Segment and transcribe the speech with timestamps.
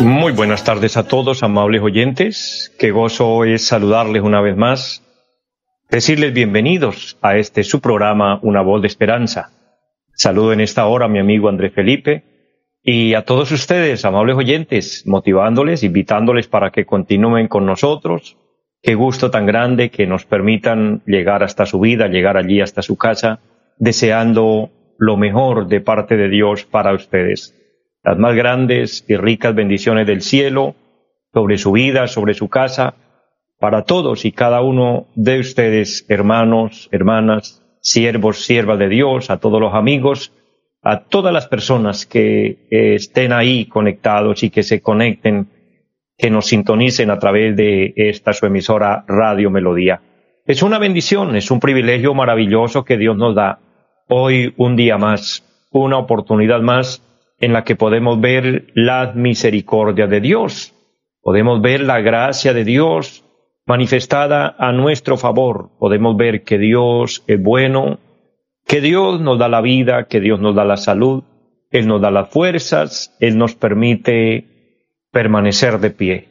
[0.00, 2.74] Muy buenas tardes a todos, amables oyentes.
[2.78, 5.02] Qué gozo es saludarles una vez más.
[5.90, 9.50] Decirles bienvenidos a este su programa Una voz de esperanza.
[10.14, 12.24] Saludo en esta hora a mi amigo André Felipe
[12.82, 18.36] y a todos ustedes, amables oyentes, motivándoles, invitándoles para que continúen con nosotros.
[18.82, 22.96] Qué gusto tan grande que nos permitan llegar hasta su vida, llegar allí hasta su
[22.96, 23.38] casa,
[23.78, 24.70] deseando
[25.02, 27.58] lo mejor de parte de Dios para ustedes
[28.04, 30.76] las más grandes y ricas bendiciones del cielo
[31.32, 32.94] sobre su vida, sobre su casa,
[33.58, 39.60] para todos y cada uno de ustedes, hermanos, hermanas, siervos, siervas de Dios, a todos
[39.60, 40.32] los amigos,
[40.82, 45.48] a todas las personas que estén ahí conectados y que se conecten,
[46.16, 50.00] que nos sintonicen a través de esta su emisora Radio Melodía.
[50.46, 53.58] Es una bendición, es un privilegio maravilloso que Dios nos da
[54.08, 57.02] hoy un día más, una oportunidad más
[57.38, 60.74] en la que podemos ver la misericordia de Dios,
[61.20, 63.24] podemos ver la gracia de Dios
[63.66, 67.98] manifestada a nuestro favor, podemos ver que Dios es bueno,
[68.66, 71.24] que Dios nos da la vida, que Dios nos da la salud,
[71.70, 74.46] Él nos da las fuerzas, Él nos permite
[75.10, 76.28] permanecer de pie.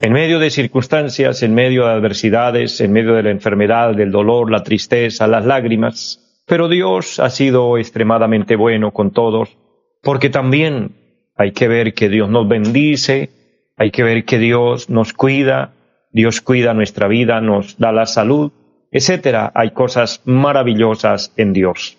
[0.00, 4.50] En medio de circunstancias, en medio de adversidades, en medio de la enfermedad, del dolor,
[4.50, 9.56] la tristeza, las lágrimas, pero Dios ha sido extremadamente bueno con todos
[10.02, 10.96] porque también
[11.36, 13.30] hay que ver que Dios nos bendice,
[13.76, 15.72] hay que ver que Dios nos cuida,
[16.10, 18.52] Dios cuida nuestra vida, nos da la salud,
[18.90, 19.50] etcétera.
[19.54, 21.96] Hay cosas maravillosas en Dios.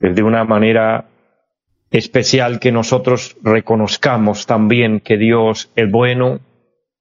[0.00, 1.06] Es de una manera
[1.90, 6.40] especial que nosotros reconozcamos también que Dios es bueno,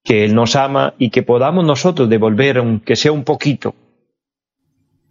[0.04, 3.76] que Él nos ama y que podamos nosotros devolver aunque sea un poquito.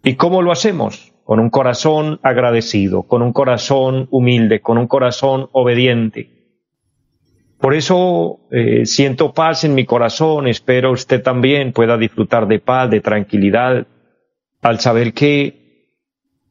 [0.05, 1.12] ¿Y cómo lo hacemos?
[1.33, 6.29] Con un corazón agradecido, con un corazón humilde, con un corazón obediente.
[7.59, 12.91] Por eso eh, siento paz en mi corazón, espero usted también pueda disfrutar de paz,
[12.91, 13.87] de tranquilidad,
[14.61, 15.87] al saber que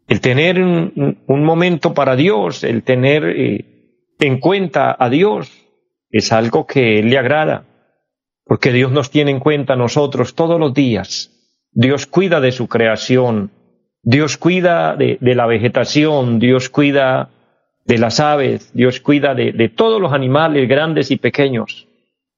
[0.07, 3.65] el tener un, momento para Dios, el tener eh,
[4.17, 5.51] en cuenta a Dios,
[6.09, 7.67] es algo que le agrada,
[8.45, 11.29] porque Dios nos tiene en cuenta a nosotros todos los días.
[11.71, 13.51] Dios cuida de su creación,
[14.03, 17.29] Dios cuida de, la vegetación, Dios cuida
[17.85, 21.87] de las aves, Dios cuida de, todos los animales grandes y pequeños,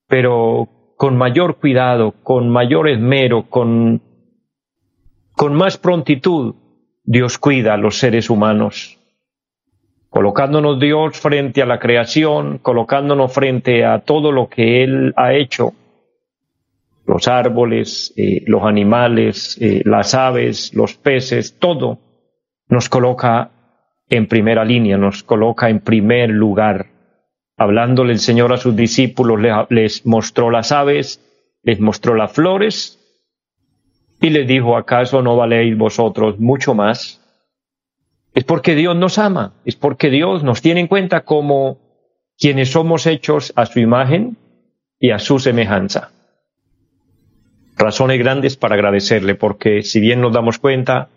[0.07, 4.01] pero con mayor cuidado, con mayor esmero, con,
[5.35, 6.56] con más prontitud,
[7.06, 9.00] Dios cuida a los seres humanos,
[10.09, 15.74] colocándonos Dios frente a la creación, colocándonos frente a todo lo que Él ha hecho,
[17.05, 21.99] los árboles, eh, los animales, eh, las aves, los peces, todo
[22.69, 23.51] nos coloca
[24.09, 26.87] en primera línea, nos coloca en primer lugar.
[27.57, 31.21] Hablándole el Señor a sus discípulos, les mostró las aves,
[31.61, 32.99] les mostró las flores
[34.21, 37.19] y les dijo, ¿acaso no valéis vosotros mucho más?
[38.33, 41.77] Es porque Dios nos ama, es porque Dios nos tiene en cuenta como
[42.39, 44.37] quienes somos hechos a su imagen
[44.99, 46.12] y a su semejanza
[47.78, 51.09] razones grandes para agradecerle, porque si bien nos damos cuenta,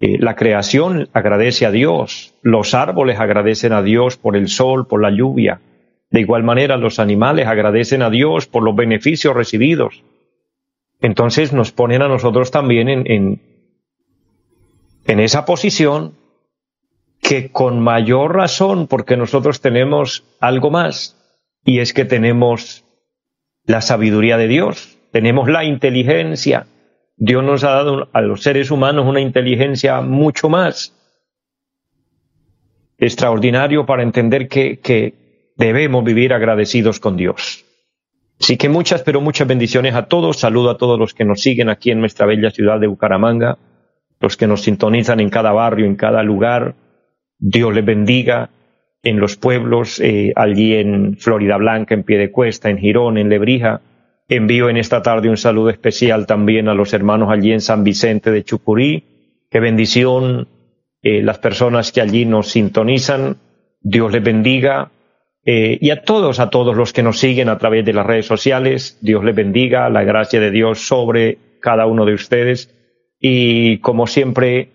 [0.00, 5.00] eh, la creación agradece a Dios, los árboles agradecen a Dios por el sol, por
[5.00, 5.60] la lluvia,
[6.10, 10.02] de igual manera los animales agradecen a Dios por los beneficios recibidos.
[11.00, 13.42] Entonces nos ponen a nosotros también en, en,
[15.06, 16.14] en esa posición
[17.20, 21.16] que con mayor razón, porque nosotros tenemos algo más,
[21.64, 22.84] y es que tenemos
[23.64, 26.66] la sabiduría de Dios tenemos la inteligencia.
[27.16, 30.98] Dios nos ha dado a los seres humanos una inteligencia mucho más
[32.98, 35.20] extraordinario para entender que,
[35.54, 37.64] debemos vivir agradecidos con Dios.
[38.40, 40.38] Así que muchas, pero muchas bendiciones a todos.
[40.38, 43.58] Saludo a todos los que nos siguen aquí en nuestra bella ciudad de Bucaramanga,
[44.18, 46.74] los que nos sintonizan en cada barrio, en cada lugar.
[47.38, 48.50] Dios les bendiga
[49.02, 53.82] en los pueblos, eh, allí en Florida Blanca, en Piedecuesta, en Girón, en Lebrija,
[54.36, 58.30] Envío en esta tarde un saludo especial también a los hermanos allí en San Vicente
[58.30, 59.04] de Chucurí.
[59.50, 60.48] Qué bendición
[61.02, 63.36] eh, las personas que allí nos sintonizan
[63.82, 64.90] Dios les bendiga.
[65.44, 68.26] Eh, y a todos, a todos los que nos siguen a través de las redes
[68.26, 72.72] sociales, Dios les bendiga, la gracia de Dios sobre cada uno de ustedes.
[73.18, 74.70] Y como siempre,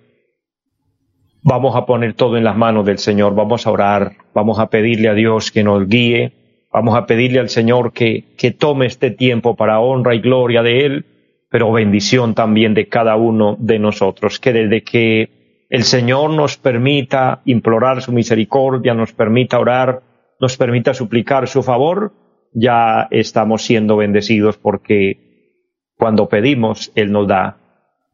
[1.41, 5.09] vamos a poner todo en las manos del Señor, vamos a orar, vamos a pedirle
[5.09, 6.33] a Dios que nos guíe,
[6.77, 10.85] vamos a pedirle al Señor que, que tome este tiempo para honra y gloria de
[10.85, 11.05] Él,
[11.49, 17.41] pero bendición también de cada uno de nosotros, que desde que el Señor nos permita
[17.45, 20.03] implorar su misericordia, nos permita orar,
[20.39, 22.13] nos permita suplicar su favor,
[22.53, 25.55] ya estamos siendo bendecidos porque
[25.97, 27.57] cuando pedimos, Él nos da.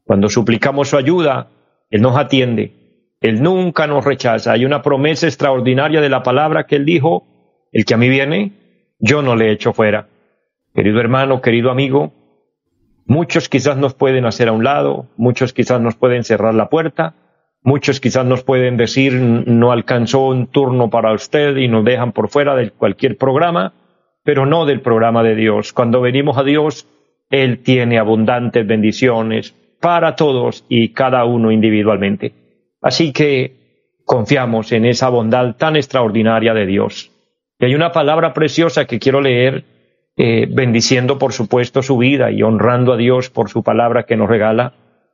[0.06, 1.50] Cuando suplicamos su ayuda,
[1.90, 2.72] Él nos atiende.
[3.20, 4.54] Él nunca nos rechaza.
[4.54, 7.26] Hay una promesa extraordinaria de la palabra que Él dijo,
[7.74, 8.54] el que a mí viene,
[9.00, 10.08] yo no le echo fuera.
[10.74, 12.14] Querido hermano, querido amigo,
[13.06, 17.16] muchos quizás nos pueden hacer a un lado, muchos quizás nos pueden cerrar la puerta,
[17.64, 22.30] muchos quizás nos pueden decir no alcanzó un turno para usted y nos dejan por
[22.30, 23.74] fuera de cualquier programa,
[24.24, 25.74] pero no del programa de Dios.
[25.74, 26.88] Cuando venimos a Dios,
[27.30, 32.34] Él tiene abundantes bendiciones para todos y cada uno individualmente.
[32.82, 37.13] Así que confiamos en esa bondad tan extraordinaria de Dios.
[37.64, 39.64] Y hay una palabra preciosa que quiero leer,
[40.18, 44.28] eh, bendiciendo por supuesto su vida y honrando a Dios por su palabra que nos
[44.28, 44.74] regala,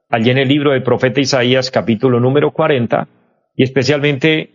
[0.09, 3.07] allí en el libro del profeta Isaías capítulo número 40,
[3.55, 4.49] y especialmente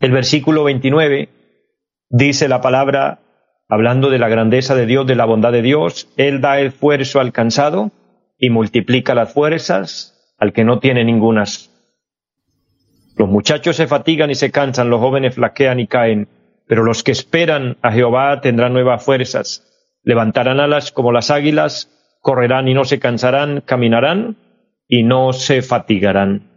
[0.00, 1.28] el versículo 29,
[2.08, 3.18] dice la palabra,
[3.68, 7.32] hablando de la grandeza de Dios, de la bondad de Dios, Él da esfuerzo al
[7.32, 7.90] cansado
[8.38, 11.70] y multiplica las fuerzas al que no tiene ningunas.
[13.18, 16.28] Los muchachos se fatigan y se cansan, los jóvenes flaquean y caen,
[16.68, 19.64] pero los que esperan a Jehová tendrán nuevas fuerzas,
[20.04, 24.36] levantarán alas como las águilas, correrán y no se cansarán, caminarán
[24.86, 26.50] y no se fatigarán.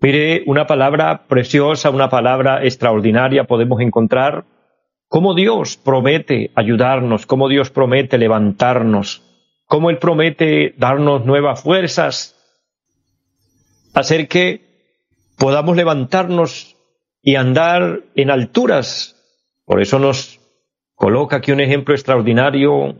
[0.00, 4.44] Mire, una palabra preciosa, una palabra extraordinaria podemos encontrar
[5.08, 9.22] cómo Dios promete ayudarnos, cómo Dios promete levantarnos,
[9.66, 12.34] cómo Él promete darnos nuevas fuerzas,
[13.92, 14.70] hacer que
[15.36, 16.76] podamos levantarnos
[17.22, 19.16] y andar en alturas.
[19.70, 20.40] Por eso nos
[20.96, 22.96] coloca aquí un ejemplo extraordinario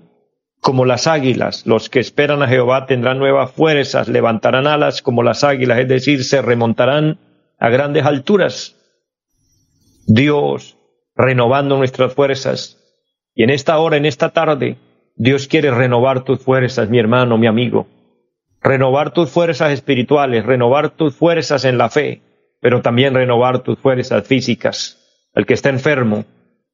[0.61, 1.67] como las águilas.
[1.67, 6.23] Los que esperan a Jehová tendrán nuevas fuerzas, levantarán alas como las águilas, es decir,
[6.23, 7.19] se remontarán
[7.59, 8.77] a grandes alturas.
[10.07, 10.79] Dios
[11.17, 12.79] renovando nuestras fuerzas.
[13.35, 14.77] Y en esta hora, en esta tarde,
[15.17, 17.89] Dios quiere renovar tus fuerzas, mi hermano, mi amigo.
[18.63, 22.23] Renovar tus fuerzas espirituales, renovar tus fuerzas en la fe,
[22.61, 24.99] pero también renovar tus fuerzas físicas.
[25.35, 26.27] El que está enfermo,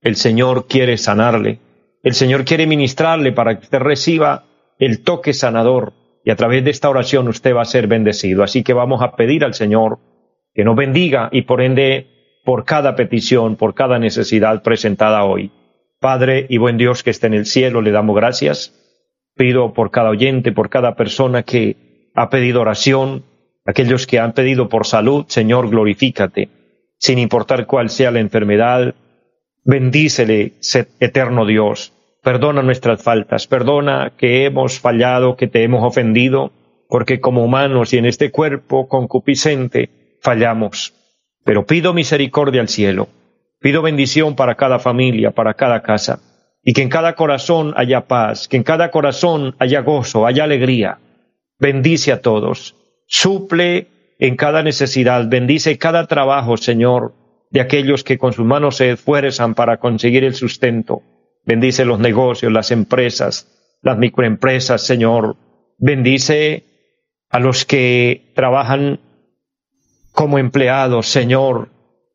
[0.06, 1.58] el Señor quiere sanarle.
[2.02, 4.44] El Señor quiere ministrarle para que usted reciba
[4.78, 5.92] el toque sanador
[6.24, 8.42] y a través de esta oración usted va a ser bendecido.
[8.42, 9.98] Así que vamos a pedir al Señor
[10.54, 12.06] que nos bendiga y por ende
[12.44, 15.50] por cada petición, por cada necesidad presentada hoy.
[16.00, 18.72] Padre y buen Dios que esté en el cielo, le damos gracias.
[19.34, 23.24] Pido por cada oyente, por cada persona que ha pedido oración,
[23.66, 26.48] Aquellos que han pedido por salud, Señor, glorifícate.
[26.98, 28.94] Sin importar cuál sea la enfermedad,
[29.66, 30.54] bendícele,
[31.00, 31.92] eterno Dios.
[32.22, 36.52] Perdona nuestras faltas, perdona que hemos fallado, que te hemos ofendido,
[36.88, 40.94] porque como humanos y en este cuerpo concupiscente fallamos.
[41.44, 43.08] Pero pido misericordia al cielo,
[43.60, 46.20] pido bendición para cada familia, para cada casa,
[46.62, 50.98] y que en cada corazón haya paz, que en cada corazón haya gozo, haya alegría.
[51.58, 52.74] Bendice a todos
[53.06, 53.86] Suple
[54.18, 57.12] en cada necesidad, bendice cada trabajo, Señor,
[57.56, 61.00] de aquellos que con sus manos se esfuerzan para conseguir el sustento.
[61.46, 63.48] Bendice los negocios, las empresas,
[63.80, 65.36] las microempresas, Señor.
[65.78, 66.64] Bendice
[67.30, 69.00] a los que trabajan
[70.12, 71.70] como empleados, Señor.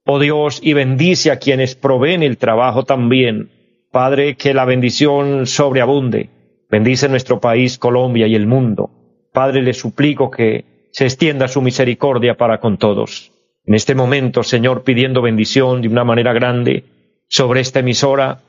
[0.05, 3.49] Oh Dios, y bendice a quienes proveen el trabajo también.
[3.91, 6.29] Padre, que la bendición sobreabunde.
[6.69, 8.91] Bendice nuestro país, Colombia y el mundo.
[9.33, 13.31] Padre, le suplico que se extienda su misericordia para con todos.
[13.65, 16.83] En este momento, Señor, pidiendo bendición de una manera grande
[17.27, 18.41] sobre esta emisora,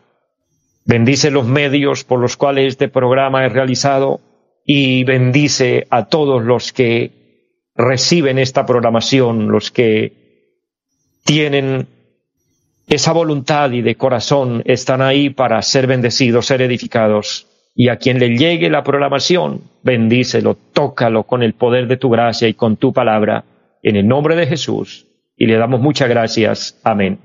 [0.85, 4.21] bendice los medios por los cuales este programa es realizado
[4.65, 7.11] y bendice a todos los que
[7.75, 10.13] reciben esta programación, los que
[11.25, 11.87] tienen
[12.89, 17.47] esa voluntad y de corazón están ahí para ser bendecidos, ser edificados.
[17.75, 22.49] Y a quien le llegue la programación, bendícelo, tócalo con el poder de tu gracia
[22.49, 23.45] y con tu palabra,
[23.83, 26.81] en el nombre de Jesús, y le damos muchas gracias.
[26.85, 27.19] Amén.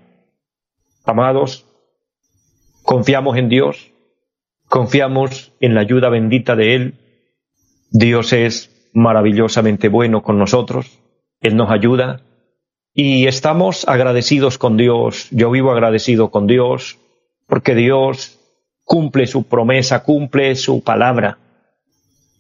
[1.06, 1.66] Amados,
[2.84, 3.92] confiamos en Dios,
[4.68, 6.94] confiamos en la ayuda bendita de Él.
[7.92, 11.00] Dios es maravillosamente bueno con nosotros,
[11.40, 12.22] Él nos ayuda
[12.94, 15.28] Y estamos agradecidos con Dios.
[15.30, 16.98] Yo vivo agradecido con Dios
[17.46, 18.40] porque Dios
[18.84, 21.38] cumple su promesa, cumple su palabra.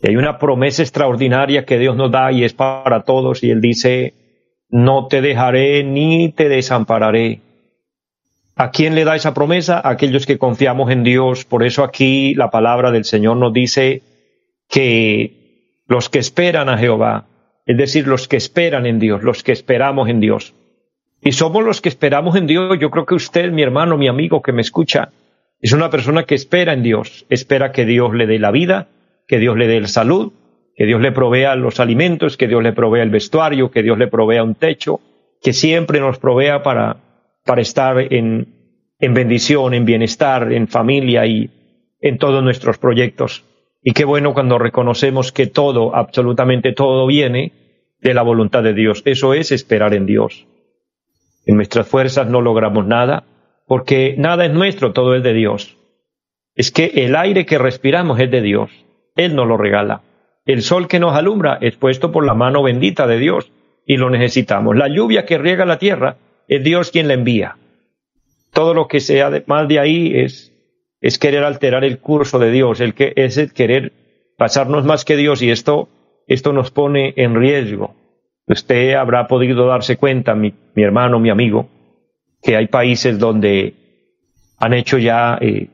[0.01, 3.43] Y hay una promesa extraordinaria que Dios nos da y es para todos.
[3.43, 4.13] Y Él dice,
[4.69, 7.41] no te dejaré ni te desampararé.
[8.55, 9.79] ¿A quién le da esa promesa?
[9.79, 11.45] A aquellos que confiamos en Dios.
[11.45, 14.01] Por eso aquí la palabra del Señor nos dice
[14.67, 17.25] que los que esperan a Jehová,
[17.65, 20.53] es decir, los que esperan en Dios, los que esperamos en Dios.
[21.21, 22.77] Y somos los que esperamos en Dios.
[22.79, 25.09] Yo creo que usted, mi hermano, mi amigo que me escucha,
[25.59, 28.87] es una persona que espera en Dios, espera que Dios le dé la vida,
[29.27, 30.33] que Dios le dé la salud,
[30.75, 34.07] que Dios le provea los alimentos, que Dios le provea el vestuario, que Dios le
[34.07, 35.01] provea un techo,
[35.41, 36.97] que siempre nos provea para,
[37.45, 38.47] para estar en,
[38.99, 41.49] en bendición, en bienestar, en familia y
[41.99, 43.43] en todos nuestros proyectos.
[43.81, 47.53] Y qué bueno cuando reconocemos que todo, absolutamente todo viene
[47.99, 49.01] de la voluntad de Dios.
[49.05, 50.45] Eso es esperar en Dios.
[51.45, 53.23] En nuestras fuerzas no logramos nada,
[53.65, 55.77] porque nada es nuestro, todo es de Dios.
[56.55, 58.69] Es que el aire que respiramos es de Dios.
[59.17, 60.01] Él nos lo regala.
[60.45, 63.51] El sol que nos alumbra es puesto por la mano bendita de Dios
[63.85, 64.77] y lo necesitamos.
[64.77, 67.57] La lluvia que riega la tierra es Dios quien la envía.
[68.53, 70.53] Todo lo que sea más de ahí es
[71.01, 73.93] es querer alterar el curso de Dios, el que, es el querer
[74.37, 75.89] pasarnos más que Dios y esto,
[76.27, 77.95] esto nos pone en riesgo.
[78.47, 81.69] Usted habrá podido darse cuenta, mi, mi hermano, mi amigo,
[82.41, 83.73] que hay países donde
[84.57, 85.67] han hecho ya eh,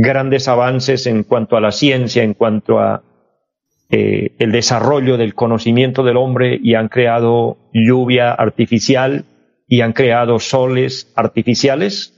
[0.00, 3.02] grandes avances en cuanto a la ciencia, en cuanto a
[3.90, 9.24] eh, el desarrollo del conocimiento del hombre y han creado lluvia artificial
[9.66, 12.14] y han creado soles artificiales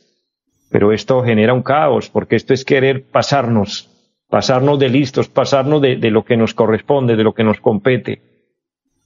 [0.70, 3.90] pero esto genera un caos, porque esto es querer pasarnos,
[4.28, 8.22] pasarnos de listos, pasarnos de, lo que nos corresponde, de lo que nos compete.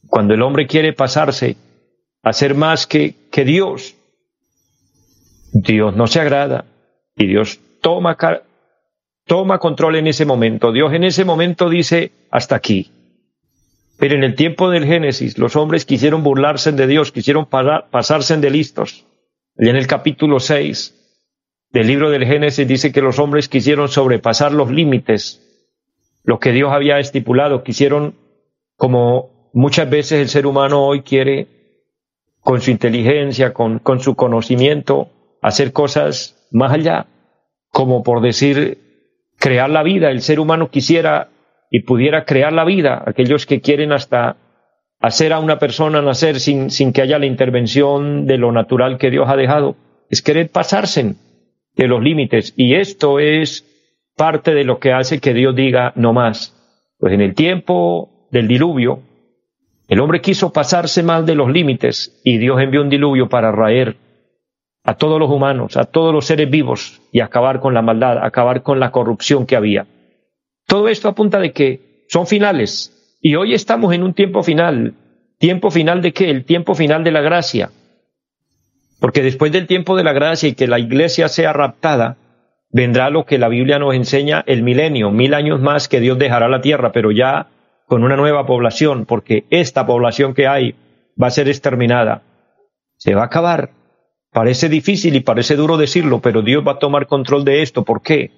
[0.07, 1.57] Cuando el hombre quiere pasarse
[2.23, 3.97] a ser más que, que Dios,
[5.55, 6.67] Dios no se agrada
[7.17, 8.17] y Dios toma,
[9.27, 10.73] toma control en ese momento.
[10.73, 12.91] Dios en ese momento dice hasta aquí.
[13.99, 18.51] Pero en el tiempo del Génesis, los hombres quisieron burlarse de Dios, quisieron pasarse de
[18.51, 19.07] listos.
[19.57, 20.95] Y en el capítulo 6,
[21.71, 25.41] del libro del Génesis dice que los hombres quisieron sobrepasar los límites,
[26.25, 28.15] lo que Dios había estipulado, quisieron,
[28.77, 31.47] como muchas veces el ser humano hoy quiere,
[32.41, 35.09] con su inteligencia, con, con su conocimiento,
[35.41, 37.07] hacer cosas más allá,
[37.71, 38.84] como por decir,
[39.45, 40.11] crear la vida.
[40.11, 41.29] El ser humano quisiera
[41.71, 44.39] y pudiera crear la vida, aquellos que quieren hasta
[45.01, 49.11] hacer a una persona nacer sin, sin que haya la intervención de lo natural que
[49.11, 49.77] Dios ha dejado,
[50.09, 51.17] es querer pasarse
[51.77, 52.55] de los límites.
[52.57, 53.67] Y esto es
[54.17, 56.57] parte de lo que hace que Dios diga no más.
[56.99, 59.03] Pues en el tiempo del diluvio,
[59.89, 63.97] el hombre quiso pasarse más de los límites y Dios envió un diluvio para raer
[64.85, 68.63] a todos los humanos, a todos los seres vivos y acabar con la maldad, acabar
[68.63, 69.87] con la corrupción que había.
[70.67, 74.95] Todo esto apunta de que son finales y hoy estamos en un tiempo final.
[75.39, 76.31] ¿Tiempo final de qué?
[76.31, 77.71] El tiempo final de la gracia.
[79.01, 82.17] Porque después del tiempo de la gracia y que la iglesia sea raptada,
[82.71, 86.49] vendrá lo que la Biblia nos enseña, el milenio, mil años más que Dios dejará
[86.49, 87.49] la tierra, pero ya
[87.87, 90.75] con una nueva población, porque esta población que hay
[91.21, 92.23] va a ser exterminada.
[92.97, 93.71] Se va a acabar.
[94.35, 97.85] Parece difícil y parece duro decirlo, pero Dios va a tomar control de esto.
[97.85, 98.33] ¿Por qué?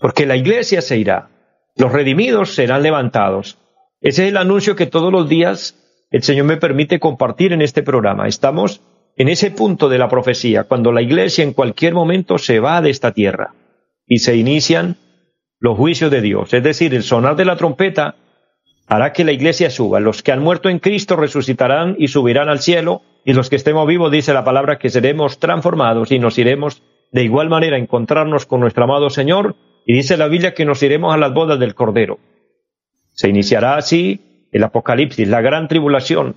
[0.00, 1.28] Porque la iglesia se irá.
[1.76, 3.58] Los redimidos serán levantados.
[4.00, 5.76] Ese es el anuncio que todos los días
[6.10, 8.26] el Señor me permite compartir en este programa.
[8.26, 8.80] Estamos
[9.14, 12.88] en ese punto de la profecía, cuando la iglesia en cualquier momento se va de
[12.88, 13.54] esta tierra
[14.06, 14.96] y se inician
[15.58, 18.16] los juicios de Dios, es decir, el sonar de la trompeta
[18.86, 20.00] hará que la iglesia suba.
[20.00, 23.86] Los que han muerto en Cristo resucitarán y subirán al cielo, y los que estemos
[23.86, 28.46] vivos, dice la palabra, que seremos transformados y nos iremos de igual manera a encontrarnos
[28.46, 31.74] con nuestro amado Señor, y dice la Biblia que nos iremos a las bodas del
[31.74, 32.18] Cordero.
[33.14, 36.36] Se iniciará así el Apocalipsis, la gran tribulación.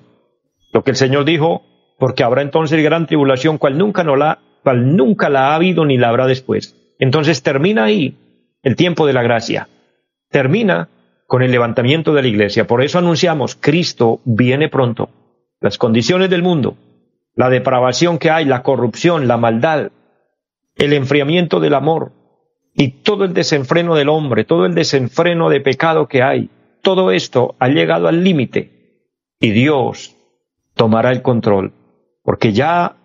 [0.74, 1.64] Lo que el Señor dijo,
[1.98, 5.98] porque habrá entonces gran tribulación cual nunca, no la, cual nunca la ha habido ni
[5.98, 6.76] la habrá después.
[7.00, 8.16] Entonces termina ahí
[8.64, 9.70] el tiempo de la gracia.
[10.30, 10.90] Termina
[11.28, 12.68] con el levantamiento de la iglesia.
[12.68, 15.10] Por eso anunciamos, Cristo viene pronto.
[15.60, 16.78] Las condiciones del mundo,
[17.36, 19.92] la depravación que hay, la corrupción, la maldad,
[20.76, 22.12] el enfriamiento del amor
[22.74, 26.50] y todo el desenfreno del hombre, todo el desenfreno de pecado que hay,
[26.82, 29.00] todo esto ha llegado al límite
[29.40, 30.16] y Dios
[30.76, 31.74] tomará el control
[32.26, 32.98] porque ya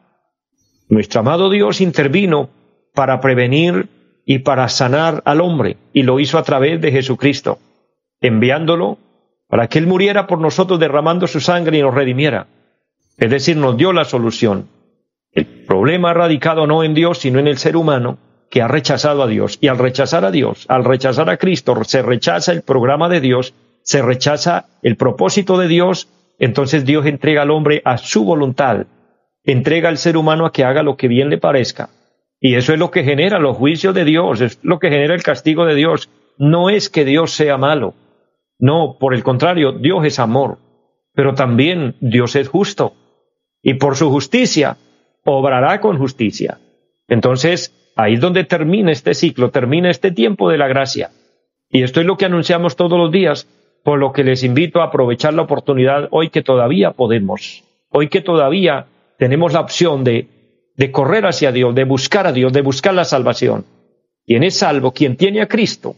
[0.88, 2.48] nuestro amado Dios intervino
[2.94, 3.88] para prevenir
[4.24, 7.58] y para sanar al hombre, y lo hizo a través de Jesucristo,
[8.20, 8.98] enviándolo
[9.48, 12.46] para que Él muriera por nosotros derramando su sangre y nos redimiera.
[13.18, 14.68] Es decir, nos dio la solución.
[15.32, 18.18] El problema radicado no en Dios, sino en el ser humano
[18.50, 19.58] que ha rechazado a Dios.
[19.60, 23.54] Y al rechazar a Dios, al rechazar a Cristo, se rechaza el programa de Dios,
[23.82, 26.08] se rechaza el propósito de Dios,
[26.38, 28.86] entonces Dios entrega al hombre a su voluntad,
[29.44, 31.90] entrega al ser humano a que haga lo que bien le parezca.
[32.40, 35.22] Y eso es lo que genera los juicios de Dios, es lo que genera el
[35.22, 36.08] castigo de Dios.
[36.38, 37.94] No es que Dios sea malo,
[38.60, 40.58] no, por el contrario, Dios es amor,
[41.14, 42.92] pero también Dios es justo.
[43.62, 44.76] Y por su justicia,
[45.24, 46.58] obrará con justicia.
[47.08, 51.10] Entonces, ahí es donde termina este ciclo, termina este tiempo de la gracia.
[51.70, 53.48] Y esto es lo que anunciamos todos los días,
[53.82, 58.20] por lo que les invito a aprovechar la oportunidad hoy que todavía podemos, hoy que
[58.20, 58.86] todavía
[59.18, 60.28] tenemos la opción de,
[60.92, 63.64] correr hacia Dios, de buscar a Dios, de buscar la salvación.
[64.26, 65.94] Quien es salvo, quien tiene a Cristo,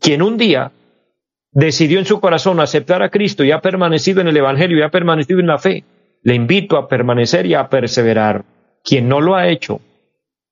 [0.00, 0.72] quien un día
[1.56, 4.90] decidió en su corazón aceptar a Cristo y ha permanecido en el Evangelio y ha
[4.90, 5.84] permanecido en la fe,
[6.22, 8.44] le invito a permanecer y a perseverar.
[8.84, 9.80] Quien no lo ha hecho,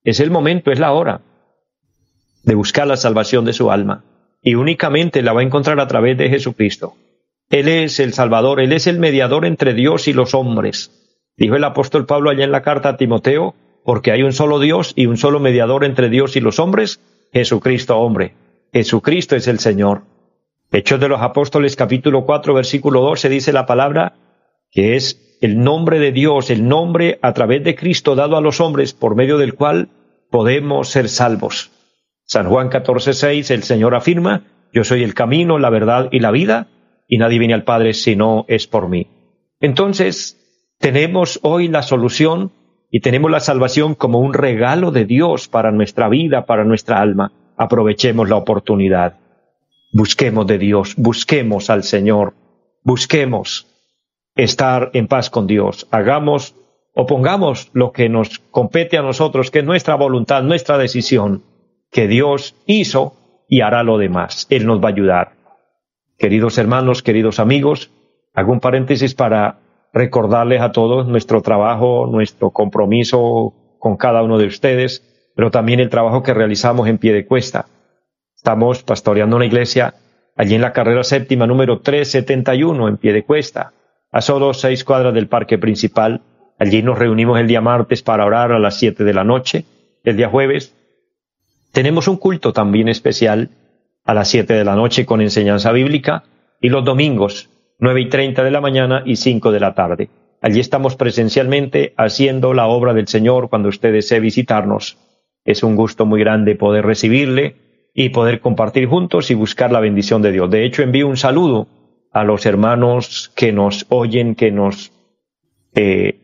[0.03, 1.21] es el momento, es la hora
[2.43, 4.03] de buscar la salvación de su alma.
[4.43, 6.95] Y únicamente la va a encontrar a través de Jesucristo.
[7.51, 10.91] Él es el Salvador, Él es el mediador entre Dios y los hombres.
[11.37, 14.95] Dijo el apóstol Pablo allá en la carta a Timoteo, porque hay un solo Dios
[14.97, 17.01] y un solo mediador entre Dios y los hombres,
[17.33, 18.33] Jesucristo hombre.
[18.73, 20.14] Jesucristo es el Señor.
[20.75, 24.15] Hechos de los Apóstoles capítulo 4 versículo 12 dice la palabra
[24.73, 28.61] que es el nombre de Dios, el nombre a través de Cristo dado a los
[28.61, 29.91] hombres por medio del cual
[30.33, 31.71] podemos ser salvos.
[32.25, 36.67] San Juan 14:6 el Señor afirma, yo soy el camino, la verdad y la vida,
[37.07, 39.07] y nadie viene al Padre si no es por mí.
[39.61, 40.41] Entonces,
[40.81, 42.51] tenemos hoy la solución
[42.91, 47.31] y tenemos la salvación como un regalo de Dios para nuestra vida, para nuestra alma.
[47.57, 49.19] Aprovechemos la oportunidad.
[49.97, 52.35] Busquemos de Dios, busquemos al Señor,
[52.83, 53.69] busquemos
[54.35, 55.87] estar en paz con Dios.
[55.93, 56.57] Hagamos
[56.97, 61.45] o pongamos lo que nos compete a nosotros, que es nuestra voluntad, nuestra decisión,
[61.93, 63.15] que Dios hizo
[63.49, 64.49] y hará lo demás.
[64.51, 65.33] Él nos va a ayudar.
[66.19, 67.93] Queridos hermanos, queridos amigos,
[68.35, 69.61] hago un paréntesis para
[69.93, 75.89] recordarles a todos nuestro trabajo, nuestro compromiso con cada uno de ustedes, pero también el
[75.89, 77.67] trabajo que realizamos en pie de cuesta.
[78.45, 79.95] Estamos pastoreando una iglesia
[80.37, 83.73] allí en la carrera séptima número 371 en pie de cuesta,
[84.13, 86.21] a solo seis cuadras del parque principal.
[86.59, 89.65] Allí nos reunimos el día martes para orar a las siete de la noche.
[90.05, 90.75] El día jueves
[91.73, 93.49] tenemos un culto también especial
[94.05, 96.25] a las siete de la noche con enseñanza bíblica
[96.61, 100.11] y los domingos nueve y treinta de la mañana y cinco de la tarde.
[100.43, 104.99] Allí estamos presencialmente haciendo la obra del Señor cuando usted desee visitarnos.
[105.47, 107.64] Es un gusto muy grande poder recibirle
[107.95, 110.51] y poder compartir juntos y buscar la bendición de Dios.
[110.51, 111.69] De hecho, envío un saludo
[112.13, 114.91] a los hermanos que nos oyen, que nos,
[115.75, 116.19] eh,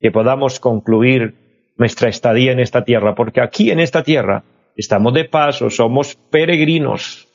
[0.00, 1.34] que podamos concluir
[1.76, 4.44] nuestra estadía en esta tierra, porque aquí en esta tierra
[4.76, 7.28] estamos de paso, somos peregrinos.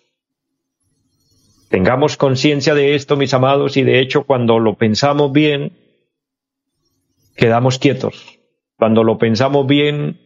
[1.69, 5.73] Tengamos conciencia de esto, mis amados, y de hecho cuando lo pensamos bien,
[7.35, 8.39] quedamos quietos.
[8.77, 10.19] Cuando lo pensamos bien,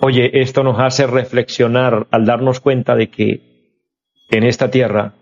[0.00, 3.42] oye, esto nos hace reflexionar al darnos cuenta de que
[4.30, 5.12] en esta tierra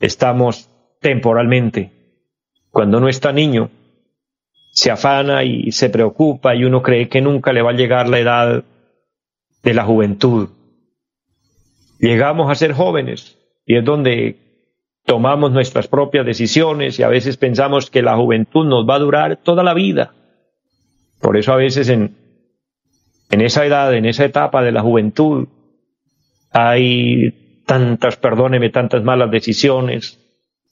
[0.00, 0.68] estamos
[1.00, 1.92] temporalmente,
[2.76, 3.70] cuando uno está niño,
[4.70, 8.18] se afana y se preocupa y uno cree que nunca le va a llegar la
[8.18, 8.64] edad
[9.62, 10.50] de la juventud.
[11.98, 14.36] Llegamos a ser jóvenes y es donde
[15.06, 19.36] tomamos nuestras propias decisiones y a veces pensamos que la juventud nos va a durar
[19.38, 20.12] toda la vida.
[21.22, 22.14] Por eso a veces en,
[23.30, 25.48] en esa edad, en esa etapa de la juventud,
[26.50, 30.25] hay tantas, perdóneme, tantas malas decisiones,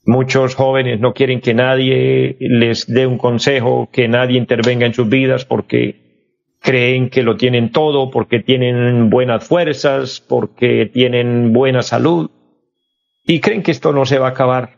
[0.06, 5.08] Muchos jóvenes no quieren que nadie les dé un consejo, que nadie intervenga en sus
[5.08, 6.04] vidas porque
[6.60, 12.30] creen que lo tienen todo porque tienen buenas fuerzas, porque tienen buena salud,
[13.26, 14.76] y creen que esto no se va a acabar.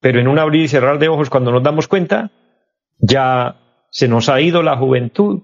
[0.00, 2.30] Pero en un abrir y cerrar de ojos, cuando nos damos cuenta,
[2.98, 3.56] ya
[3.90, 5.42] se nos ha ido la juventud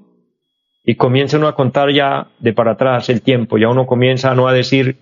[0.82, 4.48] y comienza uno a contar ya de para atrás el tiempo, ya uno comienza no
[4.48, 4.96] a decir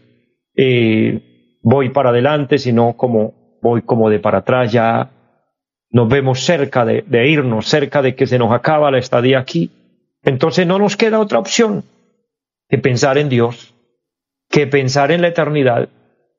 [0.56, 5.10] eh, voy para adelante, sino como voy como de para atrás, ya
[5.90, 9.70] nos vemos cerca de, de irnos, cerca de que se nos acaba la estadía aquí.
[10.22, 11.84] Entonces no nos queda otra opción
[12.68, 13.74] que pensar en Dios,
[14.50, 15.88] que pensar en la eternidad,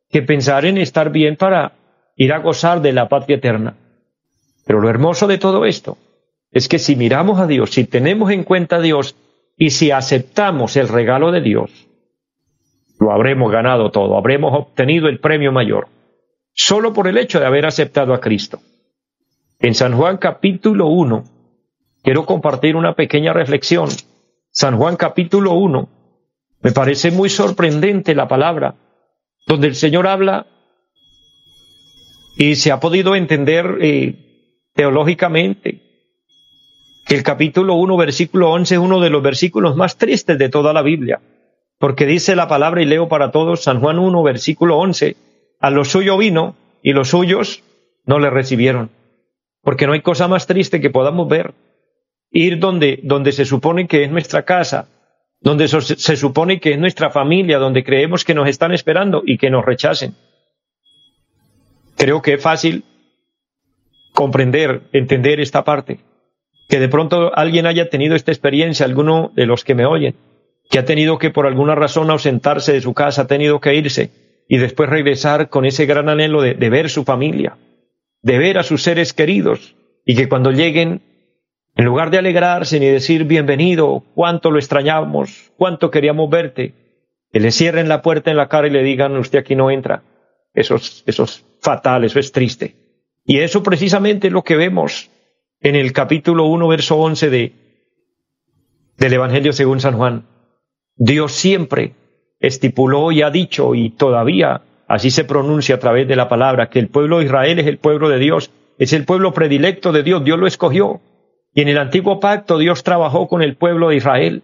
[0.10, 1.74] que pensar en estar bien para
[2.16, 3.76] ir a gozar de la patria eterna.
[4.66, 5.98] Pero lo hermoso de todo esto
[6.52, 9.16] es que si miramos a Dios, si tenemos en cuenta a Dios
[9.58, 11.88] y si aceptamos el regalo de Dios,
[13.00, 15.88] lo habremos ganado todo, habremos obtenido el premio mayor,
[16.62, 18.60] solo por el hecho de haber aceptado a Cristo.
[19.60, 21.24] En San Juan capítulo 1,
[22.04, 23.88] quiero compartir una pequeña reflexión.
[24.52, 25.90] San Juan capítulo 1,
[26.62, 28.76] me parece muy sorprendente la palabra,
[29.48, 30.48] donde el Señor habla
[32.38, 35.82] y se ha podido entender eh, teológicamente
[37.08, 40.74] que el capítulo 1, versículo 11 es uno de los versículos más tristes de toda
[40.74, 41.22] la Biblia,
[41.78, 45.16] porque dice la palabra y leo para todos San Juan 1, versículo 11,
[45.60, 47.64] a lo suyo vino y los suyos
[48.06, 48.90] no le recibieron,
[49.62, 51.54] porque no hay cosa más triste que podamos ver,
[52.32, 54.88] ir donde, donde se supone que es nuestra casa,
[55.42, 59.50] donde se supone que es nuestra familia, donde creemos que nos están esperando y que
[59.50, 60.16] nos rechacen.
[61.96, 62.84] Creo que es fácil
[64.14, 66.00] comprender, entender esta parte
[66.70, 70.16] que de pronto alguien haya tenido esta experiencia, alguno de los que me oyen,
[70.70, 74.12] que ha tenido que por alguna razón ausentarse de su casa, ha tenido que irse
[74.52, 77.58] y después regresar con ese gran anhelo de, de ver su familia,
[78.24, 81.02] de ver a sus seres queridos y que cuando lleguen,
[81.76, 86.74] en lugar de alegrarse ni decir bienvenido, cuánto lo extrañamos, cuánto queríamos verte,
[87.32, 90.02] que le cierren la puerta en la cara y le digan usted aquí no entra.
[90.56, 92.76] Eso es, eso es fatal, eso es triste.
[93.24, 95.12] Y eso precisamente es lo que vemos
[95.62, 97.54] en el capítulo 1, verso 11 de,
[98.98, 100.26] del Evangelio según San Juan.
[100.96, 101.94] Dios siempre
[102.40, 106.80] estipuló y ha dicho, y todavía así se pronuncia a través de la palabra, que
[106.80, 110.24] el pueblo de Israel es el pueblo de Dios, es el pueblo predilecto de Dios,
[110.24, 111.02] Dios lo escogió.
[111.54, 114.44] Y en el antiguo pacto Dios trabajó con el pueblo de Israel,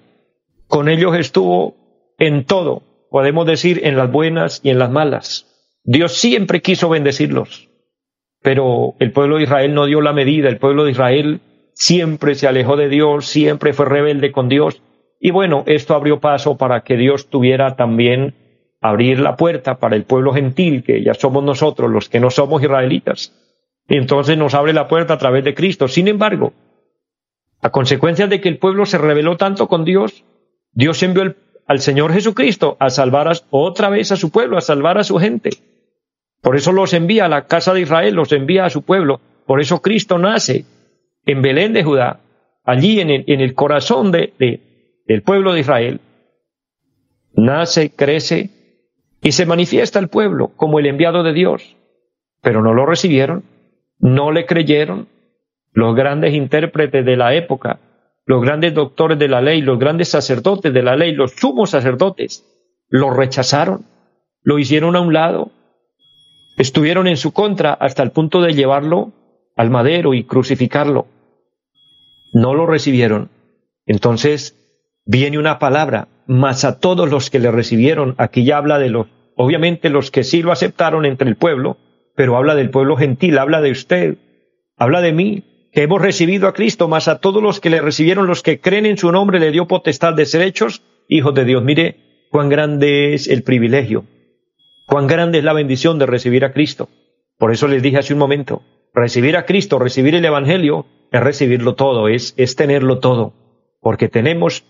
[0.67, 1.75] con ellos estuvo
[2.17, 5.45] en todo, podemos decir, en las buenas y en las malas.
[5.83, 7.69] Dios siempre quiso bendecirlos
[8.45, 11.39] pero el pueblo de Israel no dio la medida, el pueblo de Israel
[11.73, 14.83] siempre se alejó de Dios, siempre fue rebelde con Dios,
[15.19, 18.33] y bueno, esto abrió paso para que Dios tuviera también
[18.81, 22.61] abrir la puerta para el pueblo gentil, que ya somos nosotros los que no somos
[22.61, 23.33] israelitas.
[23.87, 25.87] Y entonces nos abre la puerta a través de Cristo.
[25.87, 26.53] Sin embargo,
[27.61, 30.23] a consecuencia de que el pueblo se rebeló tanto con Dios,
[30.71, 31.35] Dios envió
[31.67, 35.49] al Señor Jesucristo a salvar otra vez a su pueblo, a salvar a su gente.
[36.41, 39.19] Por eso los envía a la casa de Israel, los envía a su pueblo.
[39.47, 40.65] Por eso Cristo nace
[41.25, 42.19] en Belén de Judá,
[42.63, 44.61] allí en el, corazón de,
[45.05, 46.01] del pueblo de Israel.
[47.33, 48.49] Nace, crece
[49.21, 51.75] y se manifiesta el pueblo como el enviado de Dios.
[52.41, 53.43] Pero no lo recibieron,
[53.99, 55.07] no le creyeron.
[55.73, 57.79] Los grandes intérpretes de la época,
[58.25, 62.45] los grandes doctores de la ley, los grandes sacerdotes de la ley, los sumos sacerdotes,
[62.87, 63.85] lo rechazaron,
[64.41, 65.51] lo hicieron a un lado,
[66.57, 69.11] estuvieron en su contra hasta el punto de llevarlo
[69.57, 71.07] al madero y crucificarlo.
[72.33, 73.29] No lo recibieron.
[73.85, 74.64] Entonces
[75.05, 79.07] viene una palabra, más a todos los que le recibieron, aquí ya habla de los,
[79.35, 81.77] obviamente los que sí lo aceptaron entre el pueblo,
[82.15, 84.17] pero habla del pueblo gentil, habla de usted,
[84.77, 88.27] habla de mí, que hemos recibido a Cristo, más a todos los que le recibieron,
[88.27, 91.63] los que creen en su nombre, le dio potestad de ser hechos hijos de Dios.
[91.63, 94.05] Mire cuán grande es el privilegio
[94.85, 96.89] Cuán grande es la bendición de recibir a Cristo.
[97.37, 98.61] Por eso les dije hace un momento,
[98.93, 103.33] recibir a Cristo, recibir el Evangelio, es recibirlo todo, es, es tenerlo todo,
[103.81, 104.63] porque tenemos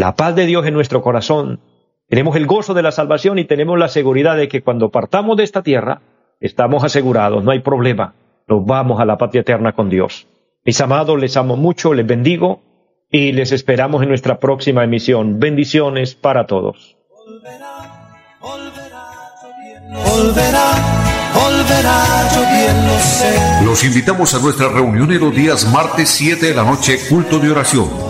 [0.00, 1.60] la paz de Dios en nuestro corazón,
[2.08, 5.44] tenemos el gozo de la salvación y tenemos la seguridad de que cuando partamos de
[5.44, 6.00] esta tierra,
[6.40, 8.14] estamos asegurados, no hay problema,
[8.48, 10.26] nos vamos a la patria eterna con Dios.
[10.64, 12.62] Mis amados, les amo mucho, les bendigo
[13.10, 15.38] y les esperamos en nuestra próxima emisión.
[15.38, 16.96] Bendiciones para todos.
[17.26, 18.16] Volverá,
[21.34, 23.64] volverá, yo bien lo sé.
[23.66, 27.50] Los invitamos a nuestra reunión en los días martes 7 de la noche, culto de
[27.50, 28.09] oración